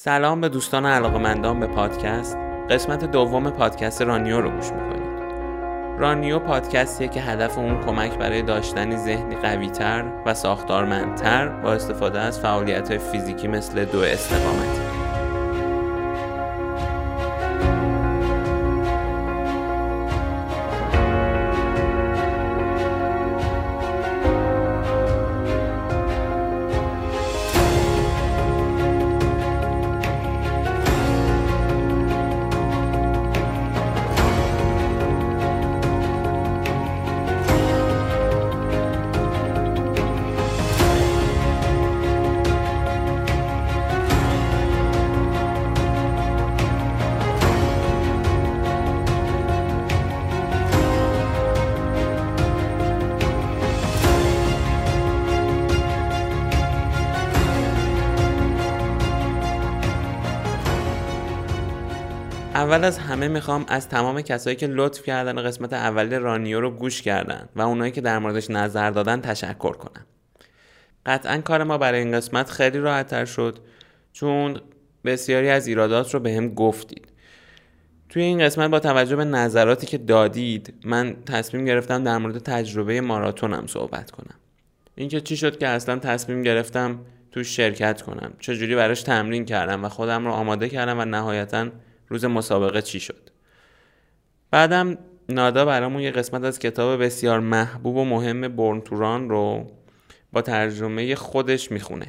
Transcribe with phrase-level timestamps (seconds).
[0.00, 2.36] سلام به دوستان علاقمندان به پادکست.
[2.70, 5.22] قسمت دوم پادکست رانیو رو گوش می‌کنید.
[5.98, 12.40] رانیو پادکستیه که هدف اون کمک برای داشتن ذهنی قویتر و ساختارمندتر با استفاده از
[12.40, 14.87] فعالیت فیزیکی مثل دو استقامتی
[62.58, 67.02] اول از همه می‌خوام از تمام کسایی که لطف کردن قسمت اول رانیو رو گوش
[67.02, 70.06] کردن و اونایی که در موردش نظر دادن تشکر کنم.
[71.06, 73.58] قطعا کار ما برای این قسمت خیلی راحتتر شد
[74.12, 74.60] چون
[75.04, 77.08] بسیاری از ایرادات رو به هم گفتید.
[78.08, 83.00] توی این قسمت با توجه به نظراتی که دادید من تصمیم گرفتم در مورد تجربه
[83.00, 84.34] ماراتونم صحبت کنم.
[84.94, 86.98] اینکه چی شد که اصلا تصمیم گرفتم
[87.32, 88.32] تو شرکت کنم.
[88.38, 91.68] چجوری براش تمرین کردم و خودم رو آماده کردم و نهایتا
[92.08, 93.30] روز مسابقه چی شد؟
[94.50, 99.70] بعدم نادا برامون یه قسمت از کتاب بسیار محبوب و مهم برن توران رو
[100.32, 102.06] با ترجمه خودش می‌خونه.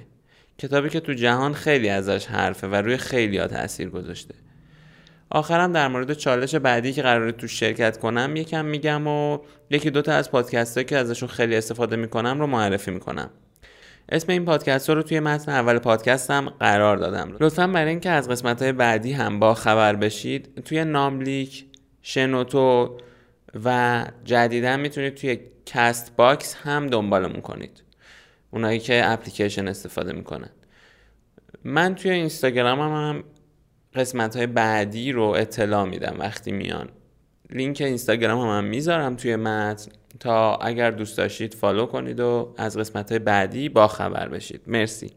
[0.58, 4.36] کتابی که تو جهان خیلی ازش حرفه و روی خیلی ها تاثیر گذاشته.
[5.30, 9.39] آخرم در مورد چالش بعدی که قراره تو شرکت کنم یکم میگم و
[9.70, 13.30] یکی دوتا از پادکست که ازشون خیلی استفاده می‌کنم رو معرفی می‌کنم.
[14.11, 17.38] اسم این پادکست رو توی متن اول پادکستم قرار دادم.
[17.39, 21.65] لطفا برای اینکه از قسمت های بعدی هم با خبر بشید توی ناملیک
[22.02, 22.97] شنوتو
[23.65, 27.83] و جدیدا می‌تونید توی Castbox هم دنبالمون کنید.
[28.52, 30.49] اونایی که اپلیکیشن استفاده می‌کنن.
[31.64, 33.23] من توی اینستاگرام هم, هم
[33.95, 36.89] قسمت های بعدی رو اطلاع میدم وقتی میان.
[37.49, 39.92] لینک اینستاگرام هم, هم می‌ذارم توی متن.
[40.20, 44.61] تا اگر دوست داشتید follow کنید و از قسمت بعدی با خبر بشید.
[44.67, 45.11] مرسی.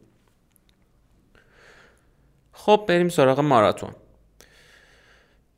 [2.53, 3.91] خب بریم سراغ ماراتون.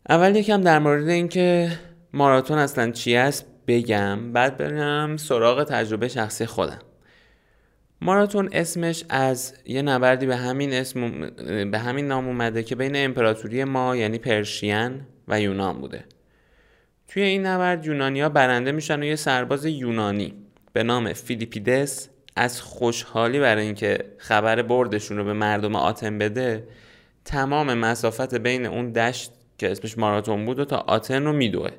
[0.09, 1.71] اول یکم در مورد اینکه
[2.13, 4.33] ماراتون اصلا چی است بگم.
[4.33, 6.79] بعد برم سراغ تجربه شخصی خودم.
[8.01, 11.31] ماراتون اسمش از یه نبردی به همین اسم
[11.71, 16.05] به همین نام اومده که بین امپراتوری ما یعنی پرشین و یونان بوده.
[17.09, 20.35] توی این نبرد یونانیا برنده میشن و یه سرباز یونانی
[20.73, 26.69] به نام فیلیپیدس از خوشحالی برای اینکه خبر بردشون رو به مردم آتن بده
[27.25, 31.71] تمام مسافت بین اون دشت که اسمش ماراتون بود و تا آتن رو میدوه.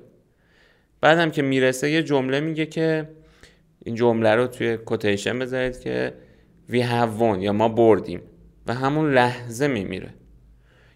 [1.02, 3.09] بعدم که می‌رسه یه جمله میگه که
[3.86, 6.13] این جمله رو توی کوتیشن بذارید که
[6.69, 8.22] وی have یا ما بردیم
[8.68, 10.13] و همون لحظه میمیره.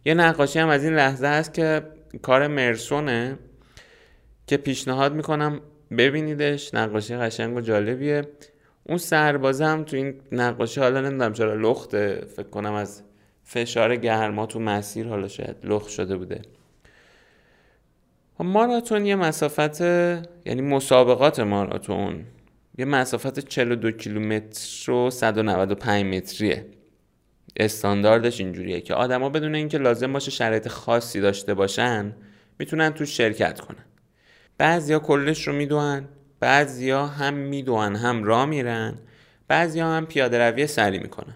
[0.05, 1.81] یه نقاشی هم از این لحظه هست که
[2.21, 3.37] کار مرسونه.
[4.49, 5.61] که پیشنهاد می‌کنم
[5.97, 8.21] ببینیدش نقاشی قشنگ و جالبیه.
[8.83, 13.03] اون سربازه هم تو این نقاشی حالا نمی‌دونم چرا لخته فکر کنم از
[13.43, 16.41] فشار گرما تو مسیر حالا شاید لخت شده بوده.
[18.39, 22.25] ماراتون یه مسافت یعنی مسابقات ماراتون.
[22.77, 26.65] یه مسافت 42 کیلومتر و 195 متریه.
[27.57, 32.15] استانداردش اینجوریه که آدما بدون اینکه لازم باشه شرایط خاصی داشته باشن
[32.59, 33.88] می‌تونن تو شرکت کنن.
[34.59, 36.07] بعضیا کلش رو می‌دونن
[36.39, 38.93] بعضیا هم می‌دونن هم را میرن
[39.47, 41.35] بعضیا هم پیاده روی سری می‌کنن.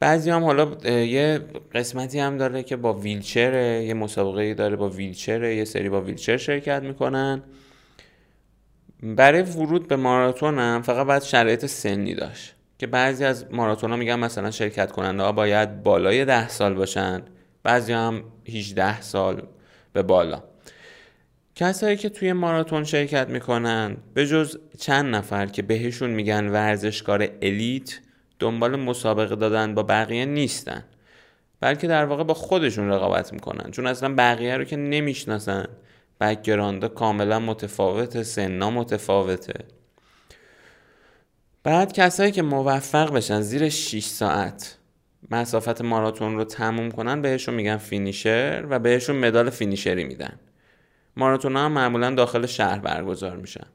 [0.00, 1.40] بعضی هم حالا یه
[1.74, 6.36] قسمتی هم داره که با ویلچره یه مسابقه داره با ویلچره یه سری با ویلچر
[6.36, 7.42] شرکت می‌کنن.
[9.02, 12.54] برای ورود به ماراتون هم فقط باید شرایط سنی داشت.
[12.78, 17.22] که بعضی از ماراتون ها میگن مثلا شرکت کننده ها باید بالای ده سال باشن
[17.62, 19.42] بعضی هم 18 سال
[19.92, 20.51] به بالا.
[21.54, 28.00] کسایی که توی ماراتون شرکت می‌کنن به جز چند نفر که بهشون میگن ورزشکار الیت
[28.38, 30.84] دنبال مسابقه دادن با بقیه نیستن.
[31.60, 33.70] بلکه در واقع با خودشون رقابت می‌کنن.
[33.70, 35.66] چون اصلا بقیه رو که نمی‌شناسن.
[36.20, 39.64] بکگراندا کاملا متفاوته سنا متفاوته.
[41.64, 44.78] بعد کسایی که موفق بشن زیر 6 ساعت
[45.30, 50.38] مسافت ماراتون رو تموم کنن بهشون میگن فینیشر و بهشون مدال فینیشری میدن.
[51.16, 53.66] ماراتون هم معمولا داخل شهر برگزار میشن.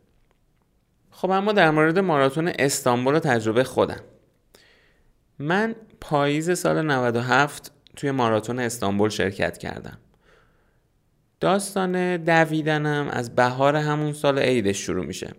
[1.12, 4.02] خب اما در مورد ماراتون استانبول و تجربه خودم.
[5.40, 9.98] من پاییز سال 97 توی ماراتون استانبول شرکت کردم.
[11.40, 15.34] داستان دویدنم از بهار همون سال عیدش شروع میشه.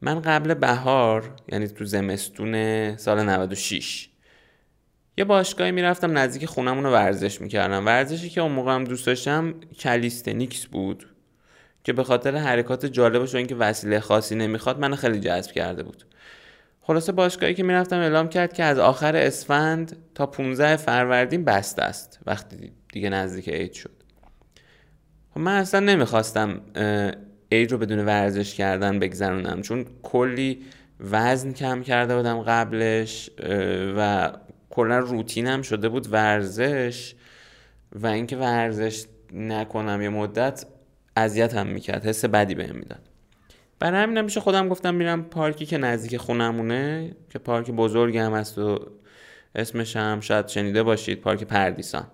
[0.00, 4.08] من قبل بهار یعنی تو زمستون سال 96
[5.18, 7.86] یه باشگاهی می‌رفتم نزدیک خونمون رو ورزش می‌کردم.
[7.86, 11.06] ورزشی که اون موقع هم دوست داشتم کلیستنیکس بود
[11.84, 16.04] که به خاطر حرکات جالبش و اینکه وسیله خاصی نمی‌خواد منو خیلی جذب کرده بود.
[16.80, 22.20] خلاصه باشگاهی که می‌رفتم اعلام کرد که از آخر اسفند تا 15 فروردین بسته است.
[22.26, 23.90] وقتی دیگه نزدیک عید شد.
[25.34, 26.60] خب من اصلا نمی‌خواستم
[27.52, 29.62] عید رو بدون ورزش کردن بگذرونم.
[29.62, 30.62] چون کلی
[31.00, 33.30] وزن کم کرده بودم قبلش
[33.96, 34.32] و
[34.70, 37.14] کلا روتینم شده بود ورزش
[37.92, 40.66] و اینکه ورزش نکنم یه مدت
[41.16, 43.08] اذیتم می‌کرد حس بدی بهم می‌داد.
[43.78, 48.58] برای همین میشه خودم گفتم میرم پارکی که نزدیک خونمونه که پارک بزرگی هم هست
[48.58, 48.78] و
[49.54, 52.06] اسمش هم شاید شنیده باشید پارک پردیسان.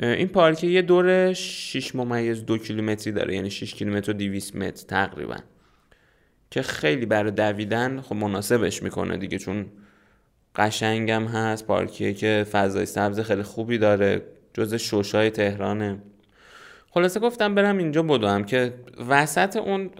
[0.00, 4.86] این پارک یه دور 6 ممیز دو کیلومتری داره یعنی 6 کیلومتر و 200 متر
[4.86, 5.36] تقریبا
[6.50, 9.66] که خیلی برای دویدن خب مناسبش می‌کنه دیگه چون
[10.56, 11.66] قشنگم هست.
[11.66, 14.22] پارکیه که فضای سبز خیلی خوبی داره.
[14.54, 15.98] جز شوشای تهرانه.
[16.90, 18.74] خلاصه گفتم برم اینجا بدوم که
[19.08, 19.90] وسط اون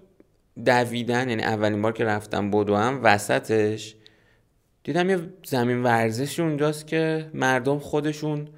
[0.64, 3.94] دویدن یعنی اولین بار که رفتم بدوم وسطش
[4.84, 8.48] دیدم یه زمین ورزشی اونجاست که مردم خودشون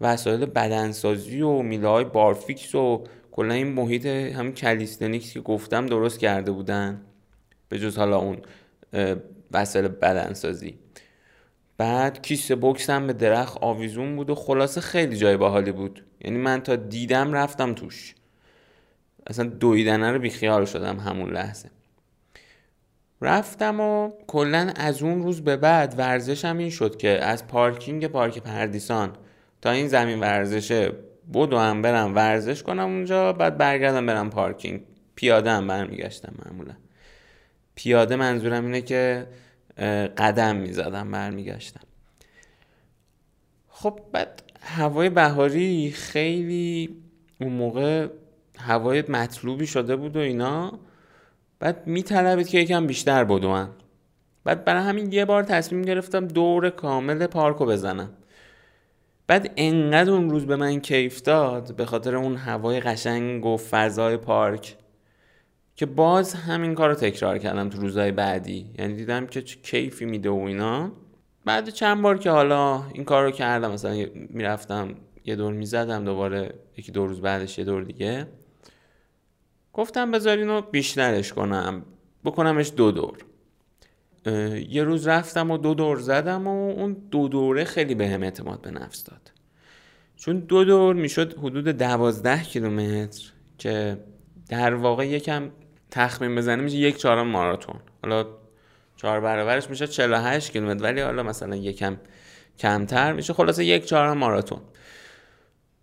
[0.00, 6.18] وسایل بدنسازی و میله های بارفیکس و کلا این محیط همین calisthenics که گفتم درست
[6.18, 7.00] کرده بودن.
[7.68, 8.38] به جز حالا اون
[9.52, 10.78] وسایل بدنسازی.
[11.78, 16.04] بعد کیسه بوکس هم به درخت آویزون بود و خلاصه خیلی جای باحالی بود.
[16.20, 18.14] یعنی من تا دیدم رفتم توش.
[19.26, 21.70] اصلا دویدنه رو بیخیال شدم همون لحظه.
[23.20, 28.38] رفتم و کلا از اون روز به بعد ورزشم این شد که از پارکینگ پارک
[28.38, 29.12] پردیسان
[29.62, 30.92] تا این زمین ورزشه
[31.32, 34.80] بودو هم برم ورزش کنم اونجا بعد برگردم برم پارکینگ.
[35.14, 36.74] پیاده هم برمیگشتم معمولا.
[37.74, 39.26] پیاده منظورم اینه که
[40.16, 41.80] قدم می‌زدم برمیگشتم.
[43.68, 46.96] خب بعد هوای بهاری خیلی
[47.40, 48.08] اون موقع
[48.58, 50.78] هوای مطلوبی شده بود و اینا.
[51.58, 53.70] بعد میطلبید که یکم بیشتر بدوم
[54.44, 58.10] بعد برای همین یه بار تصمیم گرفتم دور کامل پارکو بزنم.
[59.26, 64.16] بعد انقدر اون روز به من کیف داد به خاطر اون هوای قشنگ و فضای
[64.16, 64.76] پارک.
[65.76, 68.70] که باز همین کار رو تکرار کردم تو روزهای بعدی.
[68.78, 70.92] یعنی دیدم که چه کیفی میده و اینا.
[71.44, 74.94] بعد چند بار که حالا این کار رو کردم مثلا می‌رفتم
[75.24, 78.26] یه دور می‌زدم دوباره یکی دو روز بعدش یه دور دیگه.
[79.72, 81.82] گفتم بذار اینو بیشترش کنم
[82.24, 83.18] بکنمش دو دور.
[84.68, 88.60] یه روز رفتم و دو دور زدم و اون دو دوره خیلی به هم اعتماد
[88.60, 89.32] به نفس داد.
[90.16, 93.98] چون دو دور می‌شد حدود دوازده کیلومتر که
[94.48, 95.50] در واقع یکم
[95.96, 97.76] تخمین بزنه میشه یک چهارم ماراتون.
[98.02, 98.26] حالا
[98.96, 101.96] چهار برابرش میشه 48 کیلومتر ولی حالا مثلا یکم
[102.58, 103.32] کمتر میشه.
[103.32, 104.60] خلاصه یک چهارم ماراتون.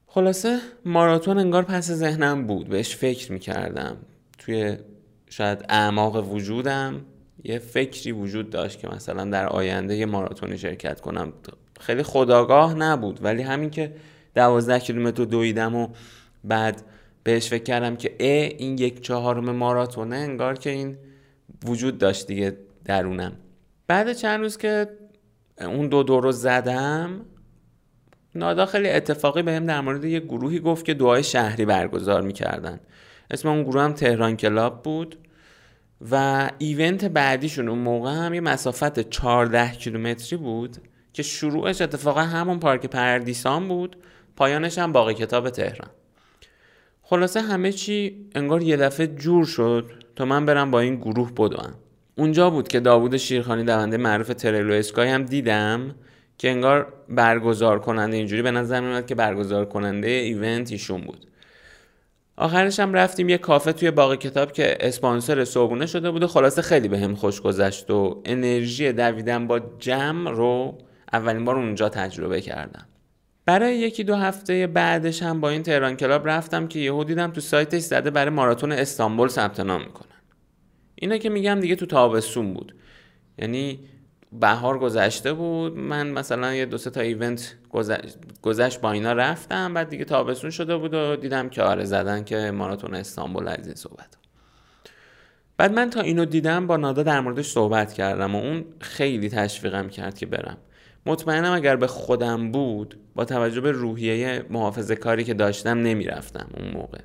[0.07, 2.69] خلاصه ماراتون انگار پس ذهنم بود.
[2.69, 3.97] بهش فکر می‌کردم.
[4.37, 4.77] توی
[5.29, 7.05] شاید اعماق وجودم
[7.43, 11.33] یه فکری وجود داشت که مثلا در آینده یه ماراتونی شرکت کنم.
[11.79, 13.95] خیلی خداگاه نبود ولی همین که
[14.35, 15.87] دوازده کیلومتر دویدم و
[16.43, 16.81] بعد
[17.23, 20.97] بهش فکر کردم که ا این یک چهارم ماراتونه انگار که این
[21.65, 23.33] وجود داشت دیگه درونم.
[23.87, 24.87] بعد چند روز که
[25.61, 27.25] اون دو دو رو زدم
[28.35, 32.79] نادا خیلی اتفاقی بهم در مورد یه گروهی گفت که دعای شهری برگزار می‌کردن.
[33.31, 35.15] اسم اون گروه هم تهران کلاب بود
[36.11, 40.77] و ایونت بعدیشون اون موقع هم یه مسافت 14 کیلومتری بود
[41.13, 43.97] که شروعش اتفاقا همون پارک پردیسان بود
[44.35, 45.89] پایانش هم باقی کتاب تهران.
[47.05, 51.73] خلاصه همه چی انگار یه دفعه جور شد تا من برم با این گروه بدوم.
[52.17, 55.95] اونجا بود که داوود شیرخانی دونده معروف تریلو اسکای هم دیدم
[56.37, 61.27] که انگار برگزار کننده اینجوری به نظر میاد که برگزار کننده ایونت ایشون بود.
[62.37, 66.61] آخرش هم رفتیم یه کافه توی باغ کتاب که اسپانسر صبحونه شده بود و خلاصه
[66.61, 70.77] خیلی به هم خوش گذشت و انرژی دویدن با جمع رو
[71.13, 72.85] اولین بار اونجا تجربه کردم.
[73.45, 77.41] برای یکی دو هفته بعدش هم با این تهران کلاب رفتم که یهو دیدم تو
[77.41, 80.07] سایتش زده برای ماراتون استانبول ثبت نام می‌کنن.
[80.95, 82.75] اینا که میگم دیگه تو تابستون بود.
[83.37, 83.79] یعنی
[84.31, 87.55] بهار گذشته بود من مثلا یه دو سه تا ایونت
[88.41, 92.51] گذشت با اینا رفتم بعد دیگه تابستون شده بود و دیدم که آره زدن که
[92.51, 94.17] ماراتون استانبول از این صحبت.
[95.57, 99.89] بعد من تا اینو دیدم با نادا در موردش صحبت کردم و اون خیلی تشویقم
[99.89, 100.57] کرد که برم.
[101.05, 106.71] مطمئنم اگر به خودم بود با توجه به روحیه محافظه کاری که داشتم نمی‌رفتم اون
[106.71, 106.99] موقع.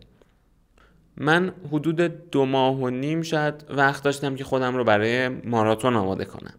[1.17, 6.25] من حدود دو ماه و نیم شاید وقت داشتم که خودم رو برای ماراتون آماده
[6.25, 6.55] کنم.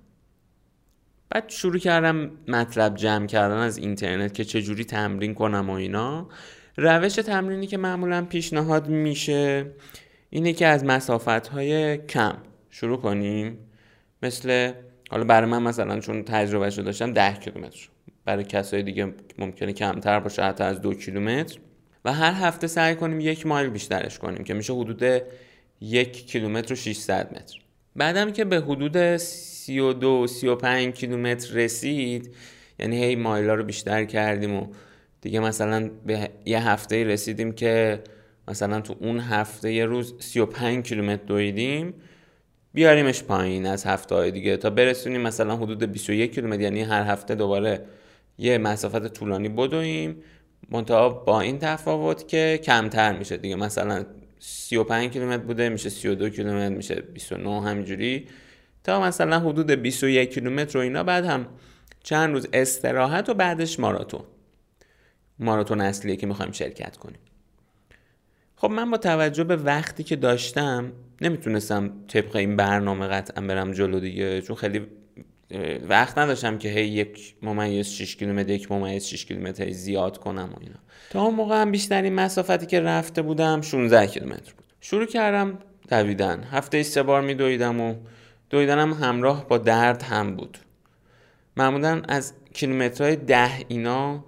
[1.30, 6.30] بعد شروع کردم مطلب جمع کردن از اینترنت که چجوری تمرین کنم و اینا.
[6.78, 9.66] روش تمرینی که معمولا پیشنهاد میشه
[10.30, 12.38] اینه که از مسافت های کم
[12.70, 13.58] شروع کنیم.
[14.24, 14.72] مثل
[15.10, 17.90] حالا برای من مثلا چون تجربه رو داشتم ده کیلومتر.
[18.26, 21.60] برای کسای دیگه ممکنه کمتر باشه حتی از دو کیلومتر.
[22.06, 25.22] و هر هفته سعی کنیم یک مایل بیشترش کنیم که میشه حدود
[25.82, 27.60] یک کیلومتر و 600 متر.
[27.96, 32.36] بعدم که به حدود 32 35 کیلومتر رسید
[32.80, 34.68] یعنی هی مایلا رو بیشتر کردیم و
[35.22, 38.04] دیگه مثلا به یه هفته رسیدیم که
[38.48, 41.94] مثلا تو اون هفته یه روز 35 کیلومتر دویدیم.
[42.74, 46.62] بیاریمش پایین از هفته های دیگه تا برسونیم مثلا حدود 21 کیلومتر.
[46.62, 47.86] یعنی هر هفته دوباره
[48.38, 50.24] یه مسافت طولانی بدویم.
[50.70, 53.56] منتها با این تفاوت که کمتر میشه دیگه.
[53.56, 54.06] مثلا
[54.40, 58.28] 35 کیلومتر بوده میشه 32 کیلومتر میشه 29 همینجوری.
[58.84, 61.04] تا مثلا حدود 21 کیلومتر و اینا.
[61.04, 61.48] بعد هم
[62.04, 64.24] چند روز استراحت و بعدش ماراتون.
[65.40, 67.20] ماراتون اصلیه که می‌خوایم شرکت کنیم.
[68.56, 74.00] خب من با توجه به وقتی که داشتم نمی‌تونستم طبق این برنامه قطعا برم جلو
[74.00, 74.88] دیگه چون خیلی
[75.90, 80.58] وقت نداشتم که هی یک ممیز 6 کیلومتر یک ممیز 6 کیلومتر زیاد کنم و
[80.60, 80.76] اینا.
[81.10, 84.66] تا اون موقع هم بیشترین مسافتی که رفته بودم 16 کیلومتر بود.
[84.82, 85.60] شروع کردم
[85.90, 86.44] دویدن.
[86.44, 87.96] هفته سه بار میدویدم و
[88.50, 90.58] دویدنم همراه با درد هم بود.
[91.58, 94.26] معمولا از کیلومترهای ده اینا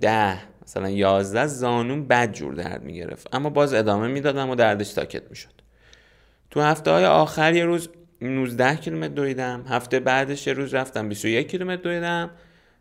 [0.00, 3.34] ده مثلا یازده زانون بد جور درد می‌گرفت.
[3.34, 5.55] اما باز ادامه می‌دادم و دردش ساکت می‌شد.
[6.56, 7.88] تو هفته های آخر یه روز
[8.20, 12.30] 19 کیلومتر دویدم هفته بعدش یه روز رفتم 21 کیلومتر دویدم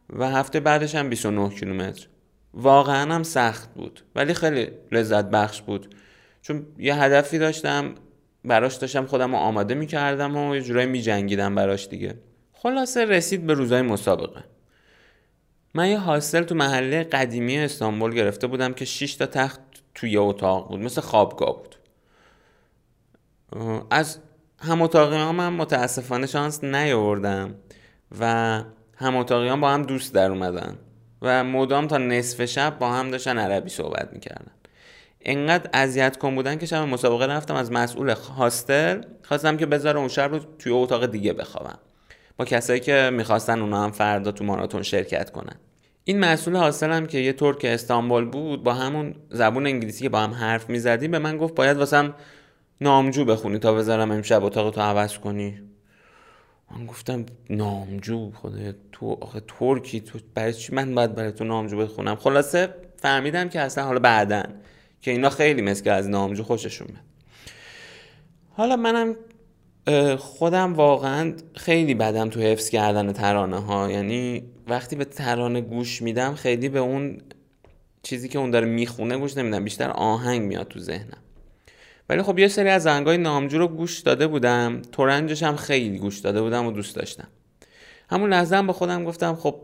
[0.10, 2.08] و هفته بعدش هم 29 کیلومتر.
[2.54, 5.96] واقعا هم سخت بود ولی خیلی لذت بخش بود.
[6.42, 7.96] چون یه هدفی داشتم
[8.46, 12.16] براش داشتم خودم رو آماده می‌کردم و یه جورایی میجنگیدم براش دیگه.
[12.54, 14.44] خلاصه رسید به روزای مسابقه.
[15.74, 19.60] من یه هاستل تو محله قدیمی استانبول گرفته بودم که 6 تا تخت
[19.96, 21.76] توی اتاق بود مثل خوابگاه بود.
[23.90, 24.18] از
[24.60, 27.56] هم اتاقی ها من متاسفانه شانس نیاوردم
[28.20, 28.26] و
[28.98, 30.78] هم اتاقی با هم دوست در اومدن
[31.22, 34.52] و مدام تا نصف شب با هم داشتن عربی صحبت می‌کردن.
[35.22, 40.08] انقدر اذیت کن بودن که شب مسابقه رفتم از مسئول هاستل خواستم که بذاره اون
[40.08, 41.80] شب رو توی اتاق دیگه بخوابم.
[42.38, 45.56] با کسایی که می‌خواستن اونا هم فردا تو ماراتون شرکت کنن.
[46.04, 50.20] این مسئول هاستل هم که یه ترک استانبول بود با همون زبون انگلیسی که با
[50.20, 52.14] هم حرف می‌زدیم به من گفت باید واسم
[52.82, 55.62] نامجو بخونی تا بذارم امشب اتاق تو عوض کنی؟
[56.72, 61.78] من گفتم نامجو خدا تو آخه ترکی تو برای چی من باید برای تو نامجو
[61.78, 64.62] بخونم؟ خلاصه فهمیدم که اصلا حالا بعدن
[65.02, 67.04] که اینا خیلی مثل از نامجو خوششون میاد.
[68.50, 69.16] حالا منم
[70.18, 76.36] خودم واقعا خیلی بدم تو حفظ کردن ترانه ها یعنی وقتی به ترانه گوش میدم
[76.36, 77.22] خیلی به اون
[78.04, 79.64] چیزی که اون داره می‌خونه گوش نمیدم.
[79.64, 81.18] بیشتر آهنگ میاد تو ذهنم.
[82.10, 84.82] ولی خب یه سری از آهنگای نامجو رو گوش داده بودم.
[84.92, 87.28] تورنجش هم خیلی گوش داده بودم و دوست داشتم.
[88.10, 89.56] همون لحظه هم با خودم گفتم خب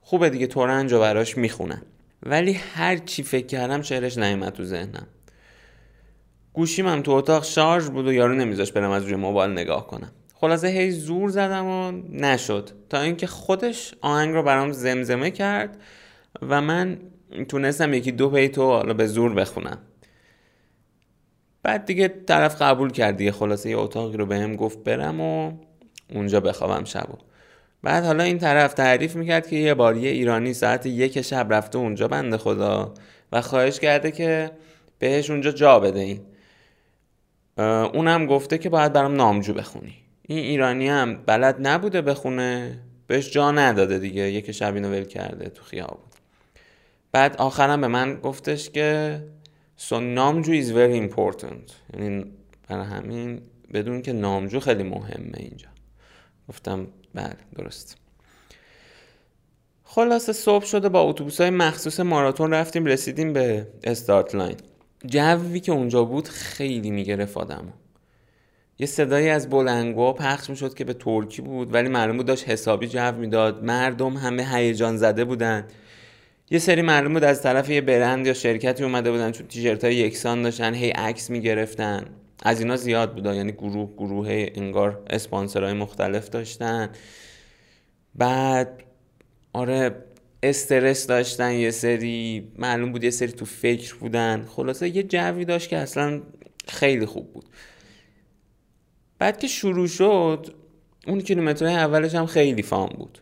[0.00, 1.82] خوبه دیگه تورنج رو براش می‌خونم
[2.26, 5.06] ولی هر چی فکر کردم شعرش نیومد تو ذهنم.
[6.52, 10.10] گوشیم هم تو اتاق شارژ بود و یارو نمیذاش برم از روی موبایل نگاه کنم.
[10.34, 12.70] خلاصه هی زور زدم و نشد.
[12.90, 15.78] تا اینکه خودش آهنگ رو برام زمزمه کرد
[16.42, 16.98] و من
[17.48, 19.78] تونستم یکی دو بیتو حالا به زور بخونم.
[21.64, 25.52] بعد دیگه طرف قبول کرد دیگه خلاصه یه اتاقی رو بهم گفت برم و
[26.14, 27.14] اونجا بخوابم شبو
[27.82, 31.78] بعد حالا این طرف تعریف می‌کرد که یه بار یه ایرانی ساعت یک شب رفته
[31.78, 32.94] اونجا بنده خدا
[33.32, 34.50] و خواهش کرده که
[34.98, 36.20] بهش اونجا جا بده این.
[37.94, 39.94] اونم گفته که باید برام نامجو بخونی.
[40.22, 45.48] این ایرانی هم بلد نبوده بخونه بهش جا نداده دیگه یک شب اینو ول کرده
[45.48, 46.04] تو خیابون.
[47.12, 49.20] بعد آخرم به من گفتش که
[49.78, 51.72] so نامجو is very important.
[51.94, 52.24] یعنی
[52.68, 53.40] برای همین
[53.74, 55.68] بدون که نامجو خیلی مهمه اینجا.
[56.48, 57.96] گفتم بله درست.
[59.84, 64.56] خلاصه صبح شده با اتوبوس های مخصوص ماراتون رفتیم رسیدیم به استارت لاین.
[65.06, 67.70] جوی که اونجا بود خیلی می‌گرفت آدمو.
[68.78, 72.88] یه صدایی از بلنگو پخش می‌شد که به ترکی بود ولی معلوم بود داشت حسابی
[72.88, 73.64] جو می‌داد.
[73.64, 75.68] مردم همه هیجان زده بودن.
[76.54, 79.94] یه سری مردم بود از طرف یه برند یا شرکتی اومده بودن چون تیشرت های
[79.94, 82.04] یکسان داشتن هی عکس می‌گرفتن.
[82.42, 86.90] از اینا زیاد بودن یعنی گروه گروه انگار اسپانسرهای مختلف داشتن.
[88.14, 88.84] بعد
[89.52, 90.04] آره
[90.42, 92.48] استرس داشتن یه سری.
[92.58, 94.44] معلوم بود یه سری تو فکر بودن.
[94.56, 96.22] خلاصه یه جوی داشت که اصلا
[96.68, 97.44] خیلی خوب بود.
[99.18, 100.54] بعد که شروع شد
[101.06, 103.18] اون کیلومترهای اولش هم خیلی فام بود.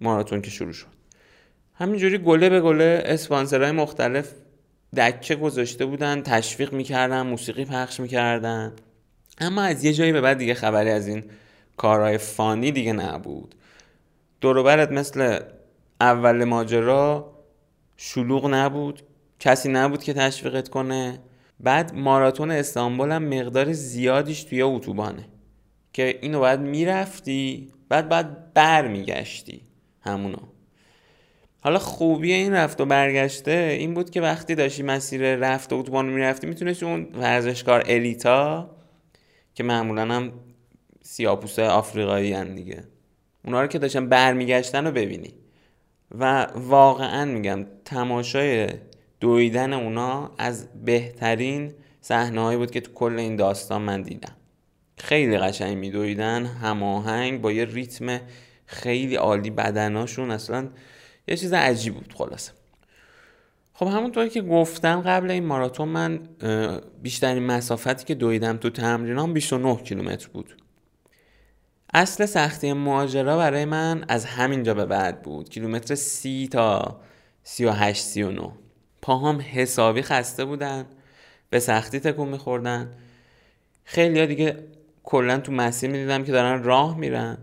[0.00, 0.91] ماراتون که شروع شد.
[1.74, 4.32] همینجوری گله به گله اسپانسرهای مختلف
[4.96, 8.72] دکه گذاشته بودن تشویق می‌کردن موسیقی پخش می‌کردن.
[9.38, 11.24] اما از یه جایی به بعد دیگه خبری از این
[11.76, 13.54] کارهای فانی دیگه نبود.
[14.40, 15.38] دوروبرت مثل
[16.00, 17.32] اول ماجرا
[17.96, 19.02] شلوغ نبود
[19.40, 21.18] کسی نبود که تشویقت کنه.
[21.60, 25.24] بعد ماراتون استانبول هم مقدار زیادیش توی اتوبانه
[25.92, 29.62] که اینو باید می‌رفتی بعد بعد بر میگشتی
[30.00, 30.51] همونو.
[31.64, 36.06] حالا خوبی این رفت و برگشته این بود که وقتی داشتی مسیر رفت و اتوبان
[36.06, 38.70] می‌رفتی می‌تونستی اون ورزشکار الیتا
[39.54, 40.32] که معمولا هم
[41.02, 42.84] سیاپوس آفریقایی هن دیگه
[43.44, 45.34] اونا رو که داشتن برمیگشتن رو ببینی.
[46.18, 48.68] و واقعا میگم تماشای
[49.20, 54.36] دویدن اونا از بهترین صحنه بود که تو کل این داستان من دیدم.
[54.98, 58.20] خیلی قشنگ میدویدن هماهنگ با یه ریتم
[58.66, 60.68] خیلی عالی بدناشون اصلا
[61.28, 62.52] یه چیز عجیب بود خلاصه.
[63.74, 66.20] خب همونطوری که گفتم قبل این ماراتون من
[67.02, 70.56] بیشترین مسافتی که دویدم تو تمرینام 29 کیلومتر بود.
[71.94, 75.48] اصل سختی ماجرا برای من از همینجا به بعد بود.
[75.48, 77.00] کیلومتر سی تا
[77.42, 78.52] سی و هشت سی و نو
[79.02, 80.86] پاهام حسابی خسته بودن
[81.50, 82.92] به سختی تکون میخوردن.
[83.84, 84.64] خیلی ها دیگه
[85.02, 87.38] کلا تو مسیر می‌دیدم که دارن راه میرن.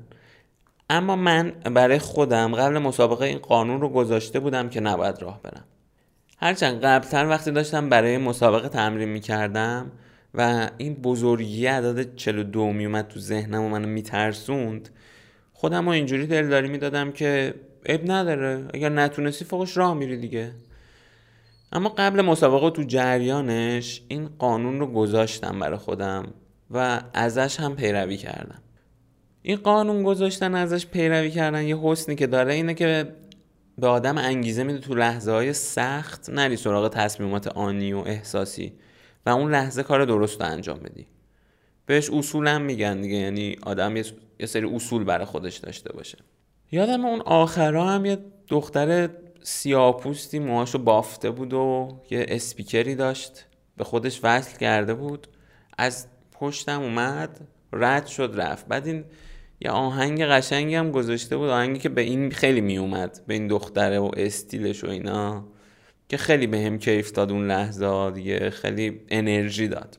[0.89, 5.63] اما من برای خودم قبل مسابقه این قانون رو گذاشته بودم که نباید راه برم.
[6.37, 9.91] هرچند قبلتر وقتی داشتم برای مسابقه تمرین می‌کردم
[10.33, 14.89] و این بزرگی عدد 42 میومد تو ذهنم و منو میترسوند
[15.53, 17.53] خودم رو اینجوری دلداری می‌دادم که
[17.85, 18.65] اب نداره.
[18.73, 20.51] اگر نتونستی فوقش راه میری دیگه.
[21.71, 26.33] اما قبل مسابقه تو جریانش این قانون رو گذاشتم برای خودم
[26.71, 28.61] و ازش هم پیروی کردم.
[29.41, 33.15] این قانون گذاشتن ازش پیروی کردن یه حسنی که داره اینه که
[33.77, 38.73] به آدم انگیزه میده تو لحظه های سخت نری سراغ تصمیمات آنی و احساسی
[39.25, 41.07] و اون لحظه کار درست رو انجام بدی.
[41.85, 43.97] بهش اصول هم میگن دیگه یعنی آدم
[44.39, 46.17] یه سری اصول برای خودش داشته باشه.
[46.71, 49.09] یادم اون آخرا هم یه دختر
[49.43, 53.45] سیاپوستی موهاشو بافته بود و یه اسپیکری داشت
[53.77, 55.27] به خودش وصل کرده بود
[55.77, 58.67] از پشتم اومد رد شد رفت.
[58.67, 59.05] بعد این
[59.61, 63.99] یه آهنگ قشنگی هم گذاشته بود آهنگی که به این خیلی میومد به این دختره
[63.99, 65.45] و استیلش و اینا
[66.09, 69.97] که خیلی به هم کیف داد اون لحظه دیگه خیلی انرژی داد.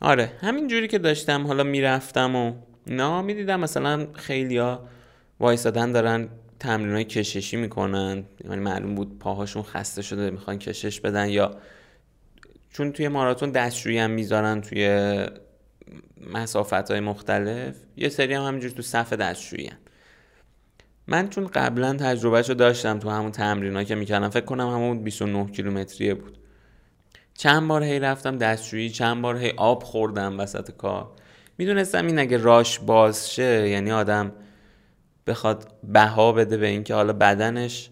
[0.00, 2.52] آره همین جوری که داشتم حالا می‌رفتم و
[2.86, 4.82] نه می‌دیدم مثلا خیلیا
[5.40, 6.28] وایسادن دارن
[6.60, 11.56] تمرین های کششی می‌کنن یعنی معلوم بود پاهاشون خسته شده می‌خوان کشش بدن یا
[12.70, 14.86] چون توی ماراتون دستشویی هم می‌ذارن توی
[16.32, 19.70] مسافت های مختلف یه سری هم همینجور تو صف دستشویی
[21.06, 25.46] من چون قبلا تجربهش رو داشتم تو همون تمرین که می‌کردم فکر کنم همون 29
[25.46, 26.38] کیلومتریه بود.
[27.34, 31.12] چند بار هی رفتم دستشویی چند بار هی آب خوردم وسط کار.
[31.58, 34.32] می‌دونستم این اگه راش باز شه یعنی آدم
[35.26, 37.90] بخواد بها بده به اینکه حالا بدنش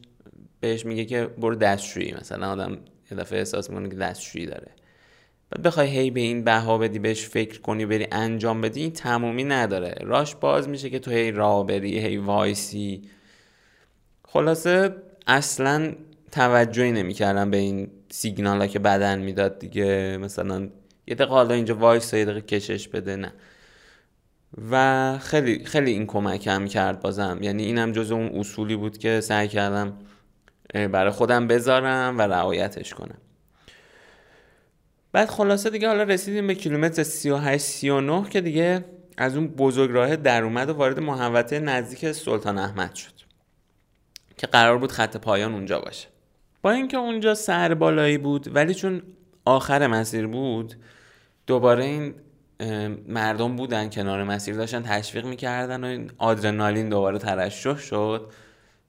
[0.61, 2.14] بهش میگه که برو دستشویی.
[2.20, 2.78] مثلا آدم
[3.11, 4.70] یه دفعه احساس می‌کنه که دستشویی داره.
[5.50, 9.44] بعد بخوای هی به این بها بدی بهش فکر کنی بری انجام بدی این تمومی
[9.44, 9.94] نداره.
[10.00, 13.02] راش باز میشه که تو هی راه بری هی وایسی.
[14.24, 14.94] خلاصه
[15.26, 15.92] اصلا
[16.32, 20.18] توجهی نمی‌کردم به این سیگنال ها که بدن می‌داد دیگه.
[20.20, 20.68] مثلا
[21.06, 23.32] یه دقیقه حالا اینجا وایس یه دقیقه کشش بده نه.
[24.70, 27.38] و خیلی خیلی این کمکم کرد بازم.
[27.40, 29.98] یعنی اینم جز اون اصولی بود که سعی کردم
[30.74, 33.18] برای خودم بذارم و رعایتش کنم.
[35.18, 38.85] بعد خلاصه دیگه حالا رسیدیم به کیلومتر 38 39 که دیگه
[39.16, 43.12] از اون بزرگ راه در اومد و وارد محوطه نزدیک سلطان احمد شد.
[44.37, 46.09] که قرار بود خط پایان اونجا باشه.
[46.62, 49.02] با اینکه اونجا سر بالایی بود ولی چون
[49.44, 50.74] آخر مسیر بود
[51.46, 52.14] دوباره این
[53.09, 58.33] مردم بودن کنار مسیر داشتن تشویق می‌کردن و این آدرنالین دوباره ترشح شد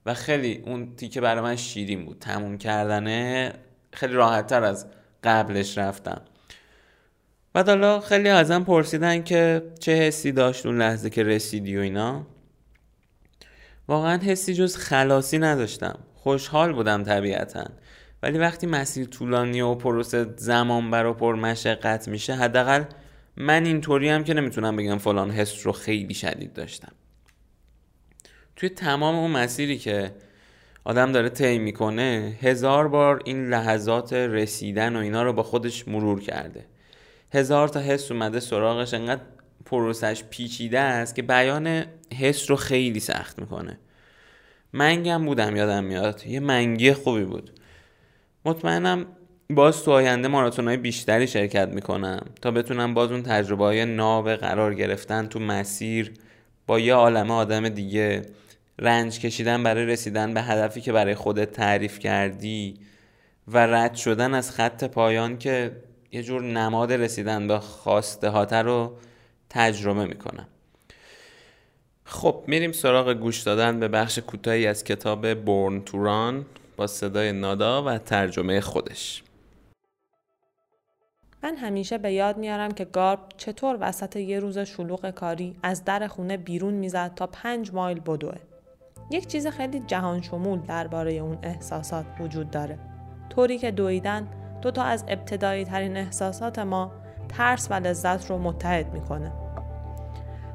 [0.06, 2.18] و خیلی اون تیکه برای من شیرین بود.
[2.18, 3.52] تموم کردنه
[3.92, 4.86] خیلی راحت تر از
[5.24, 6.20] قبلش رفتم
[7.52, 12.26] بعد حالا خیلی ازم پرسیدن که چه حسی داشت اون لحظه که رسیدی و اینا.
[13.88, 15.98] واقعا حسی جز خلاصی نداشتم.
[16.14, 17.64] خوشحال بودم طبیعتا.
[18.22, 22.84] ولی وقتی مسیر طولانی و پروسه زمان بر و پر مشقت میشه حداقل
[23.36, 26.92] من اینطوری هم که نمی‌تونم بگم فلان حس رو خیلی شدید داشتم.
[28.56, 30.12] توی تمام اون مسیری که
[30.84, 36.20] آدم داره طی می‌کنه هزار بار این لحظات رسیدن و اینا رو با خودش مرور
[36.20, 36.64] کرده.
[37.32, 39.22] هزار تا حس اومده سراغش انقدر
[39.64, 41.84] پروسش پیچیده است که بیان
[42.20, 43.78] حس رو خیلی سخت می‌کنه.
[44.72, 46.26] منگم بودم یادم میاد.
[46.26, 47.50] یه منگی خوبی بود.
[48.44, 49.06] مطمئنم
[49.50, 54.34] باز تو آینده ماراتون های بیشتری شرکت می‌کنم تا بتونم باز اون تجربه های ناب
[54.34, 56.12] قرار گرفتن تو مسیر
[56.66, 58.22] با یه عالمه آدم دیگه.
[58.80, 62.74] رنج کشیدن برای رسیدن به هدفی که برای خودت تعریف کردی
[63.48, 65.76] و رد شدن از خط پایان که
[66.12, 68.96] یه جور نماد رسیدن به خواسته هاته رو
[69.50, 70.46] تجربه می‌کنم
[72.04, 77.84] خب میریم سراغ گوش دادن به بخش کوتاهی از کتاب بورن توران با صدای نادا
[77.84, 79.22] و ترجمه خودش
[81.42, 86.06] من همیشه به یاد میارم که گارب چطور وسط یه روز شلوغ کاری از در
[86.06, 88.49] خونه بیرون می‌زد تا پنج مایل بدوه.
[89.10, 92.78] یک چیز خیلی جهان شمول درباره اون احساسات وجود داره.
[93.30, 94.28] طوری که دویدن
[94.62, 96.92] دو تا از ابتدایی ترین احساسات ما
[97.28, 99.32] ترس و لذت رو متحد می‌کنه.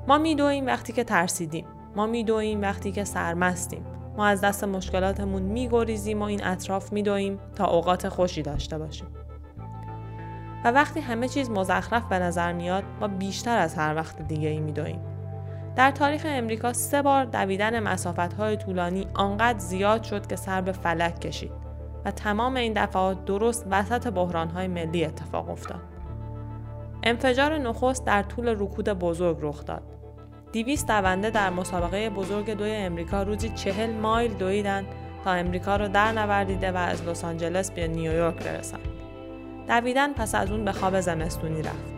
[0.08, 1.66] ما میدویم وقتی که ترسیدیم.
[1.96, 3.86] ما میدویم وقتی که سرمستیم.
[4.18, 9.08] ما از دست مشکلاتمون میگریزیم و این اطراف میدویم تا اوقات خوشی داشته باشیم.
[10.66, 14.60] و وقتی همه چیز مزخرف به نظر میاد ما بیشتر از هر وقت دیگه ای
[14.60, 15.15] میدویم.
[15.76, 20.72] در تاریخ امریکا سه بار دویدن مسافت های طولانی آنقدر زیاد شد که سر به
[20.72, 21.52] فلک کشید
[22.06, 25.82] و تمام این دفعات درست وسط بحران های ملی اتفاق افتاد.
[27.04, 29.84] انفجار نخست در طول رکود بزرگ رخ داد.
[30.52, 34.86] دیویست دونده در مسابقه بزرگ دوی امریکا روزی چهل مایل دویدند
[35.24, 38.88] تا امریکا رو در نوردیده و از لس آنجلس به نیویورک برسند.
[39.68, 41.96] دویدن پس از اون به خواب زمستونی رفت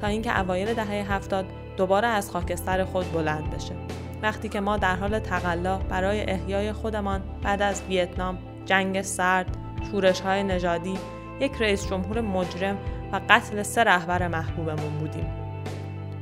[0.00, 1.44] تا اینکه اوایل دهه هفتاد
[1.80, 3.74] دوباره از خاکستر خود بلند بشه
[4.22, 9.56] وقتی که ما در حال تقلا برای احیای خودمان بعد از ویتنام جنگ سرد
[9.90, 10.94] شورش های نژادی
[11.40, 12.78] یک رئیس جمهور مجرم
[13.12, 15.26] و قتل سه رهبر محبوبمون بودیم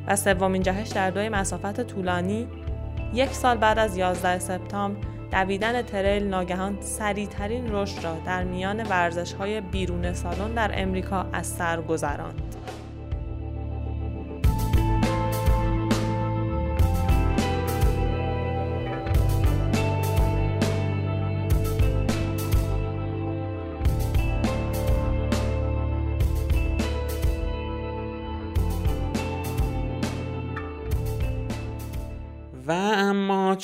[0.07, 2.49] و سومین جهش در دوی مسافت طولانی
[3.15, 5.01] یک سال بعد از 11 سپتامبر
[5.33, 11.47] دویدن تریل ناگهان سریعترین رشد را در میان ورزش های بیرون سالن در امریکا از
[11.47, 12.43] سر گذراند.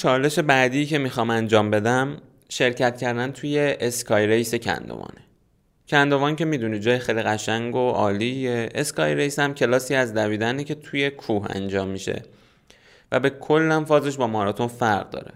[0.05, 2.17] چالش بعدی که می‌خوام انجام بدم
[2.49, 5.21] شرکت کردن توی اسکای ریس کندوانه.
[5.89, 8.69] کندوان که می‌دونی جای خیلی قشنگ و عالیه.
[8.75, 12.23] اسکای ریس هم کلاسی از دویدنه که توی کوه انجام میشه
[13.13, 15.33] و به کلم فازش با ماراتون فرق داره.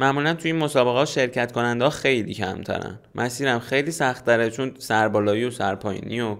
[0.00, 2.98] معمولا توی این مسابقه شرکت کننده ها خیلی کمترن.
[3.14, 6.36] مسیرم خیلی سخت داره چون سربالایی و سرپایینی و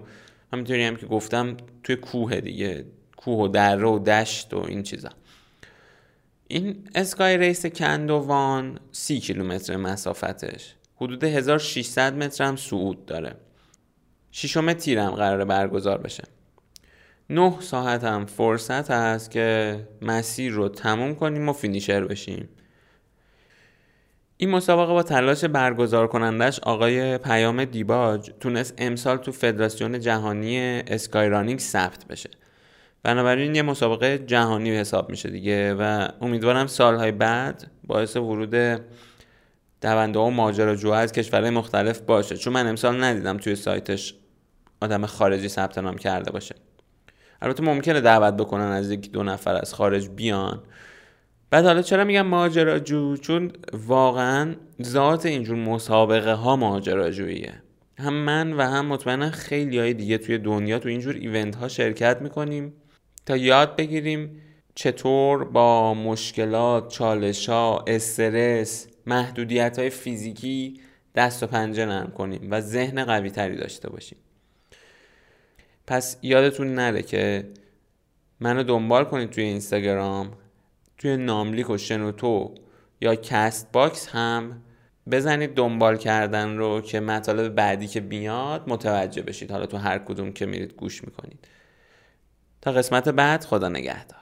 [0.53, 2.85] همینطوری هم که گفتم توی کوه دیگه
[3.17, 5.09] کوه و دره و دشت و این چیزا.
[6.51, 10.75] این اسکای ریس کندوان سی کیلومتر مسافتش.
[10.95, 13.35] حدود 1600 متر هم صعود داره.
[14.31, 16.23] ششم تیرم قراره برگزار بشه.
[17.29, 22.49] نه ساعت هم فرصت هست که مسیر رو تموم کنیم و فینیشر بشیم.
[24.37, 31.29] این مسابقه با تلاش برگزار کنندش آقای پیام دیباج تونست امسال تو فدراسیون جهانی اسکای
[31.29, 32.29] رانینگ ثبت بشه.
[33.03, 38.81] بنابراین یه مسابقه جهانی حساب میشه دیگه و امیدوارم سالهای بعد باعث ورود
[39.81, 42.37] دونده و ماجراجوها از کشورهای مختلف باشه.
[42.37, 44.15] چون من امسال ندیدم توی سایتش
[44.81, 46.55] آدم خارجی ثبت نام کرده باشه.
[47.41, 50.63] البته ممکنه دعوت بکنن از یک دو نفر از خارج بیان.
[51.49, 57.53] بعد حالا چرا میگم ماجراجو چون واقعا ذات اینجور مسابقه ها ماجراجوییه
[57.99, 62.21] هم من و هم مطمئنا خیلی های دیگه توی دنیا تو اینجور ایونت ها شرکت
[62.21, 62.73] می‌کنیم.
[63.25, 64.41] تا یاد بگیریم
[64.75, 70.81] چطور با مشکلات، چالش ها، استرس، محدودیت های فیزیکی
[71.15, 74.17] دست و پنجه نرم کنیم و ذهن قوی تری داشته باشیم.
[75.87, 77.49] پس یادتون نره که
[78.39, 80.31] منو دنبال کنید توی اینستاگرام
[80.97, 82.55] توی ناملیک و شنوتو
[83.01, 84.61] یا Castbox هم
[85.11, 89.51] بزنید دنبال کردن رو که مطالب بعدی که بیاد متوجه بشید.
[89.51, 91.47] حالا تو هر کدوم که میرید گوش می‌کنید.
[92.61, 94.20] تا قسمت بعد خدا نگهدار.